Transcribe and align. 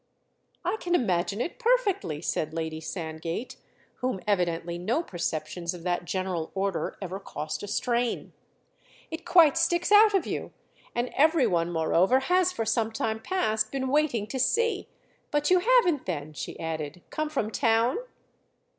"I 0.65 0.77
can 0.77 0.95
imagine 0.95 1.41
it 1.41 1.59
perfectly," 1.59 2.23
said 2.23 2.55
Lady 2.55 2.79
Sandgate, 2.81 3.57
whom 3.97 4.19
evidently 4.25 4.79
no 4.79 5.03
perceptions 5.03 5.75
of 5.75 5.83
that 5.83 6.05
general 6.05 6.49
order 6.55 6.97
ever 7.03 7.19
cost 7.19 7.61
a 7.61 7.67
strain. 7.67 8.33
"It 9.11 9.25
quite 9.25 9.59
sticks 9.59 9.91
out 9.91 10.15
of 10.15 10.25
you, 10.25 10.53
and 10.95 11.11
every 11.15 11.45
one 11.45 11.71
moreover 11.71 12.21
has 12.21 12.51
for 12.51 12.65
some 12.65 12.91
time 12.91 13.19
past 13.21 13.71
been 13.71 13.89
waiting 13.89 14.25
to 14.25 14.39
see. 14.39 14.87
But 15.29 15.51
you 15.51 15.59
haven't 15.59 16.07
then," 16.07 16.33
she 16.33 16.59
added, 16.59 17.03
"come 17.11 17.29
from 17.29 17.51
town?" 17.51 17.99